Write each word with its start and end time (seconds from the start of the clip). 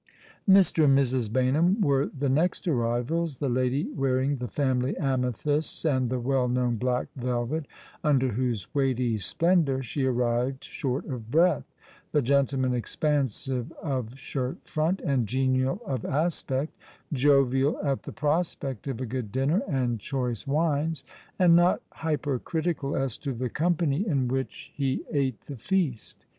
Mr. 0.49 0.85
and 0.85 0.97
Mrs. 0.97 1.29
Baynham 1.29 1.79
were 1.79 2.07
the 2.07 2.27
next 2.27 2.67
arrivals; 2.67 3.37
the 3.37 3.49
lady 3.49 3.87
wearing 3.91 4.37
the 4.37 4.47
family 4.47 4.97
amethysts 4.97 5.85
and 5.85 6.09
the 6.09 6.19
well 6.19 6.47
known 6.47 6.77
black 6.77 7.05
velvet, 7.15 7.67
under 8.03 8.29
whose 8.29 8.73
weighty 8.73 9.19
splendour 9.19 9.83
she 9.83 10.03
arrived 10.03 10.63
short 10.63 11.05
of 11.05 11.29
breath; 11.29 11.71
the 12.13 12.21
gentleman 12.23 12.73
expansive 12.73 13.71
of 13.73 14.17
shirt 14.17 14.57
front, 14.67 15.01
and 15.01 15.27
genial 15.27 15.79
of 15.85 16.03
aspect, 16.03 16.73
jovial 17.13 17.79
at 17.83 18.01
the 18.01 18.11
prospect 18.11 18.87
of 18.87 18.99
a 19.01 19.05
good 19.05 19.31
dinner 19.31 19.61
and 19.67 19.99
choice 19.99 20.47
wines, 20.47 21.03
and 21.37 21.55
not 21.55 21.79
hypercritical 21.91 22.95
as 22.97 23.19
to 23.19 23.33
the 23.33 23.49
company 23.51 24.07
in 24.07 24.27
which 24.27 24.73
ho 24.79 24.95
ate 25.13 25.41
the 25.41 25.57
feast. 25.57 26.25